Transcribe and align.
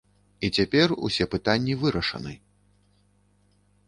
І 0.47 0.49
цяпер 0.61 0.93
усе 1.07 1.27
пытанні 1.33 1.75
вырашаны. 1.81 2.33